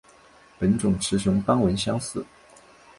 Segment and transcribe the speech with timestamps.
[0.57, 2.25] 本种雌雄斑纹相似。